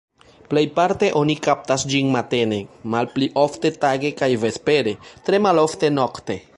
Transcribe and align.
Plejparte 0.53 1.09
oni 1.19 1.35
kaptas 1.47 1.85
ĝin 1.91 2.09
matene, 2.17 2.59
malpli 2.95 3.31
ofte 3.45 3.75
tage 3.87 4.15
kaj 4.23 4.31
vespere, 4.47 4.99
tre 5.29 5.45
malofte 5.49 5.97
nokte. 6.01 6.43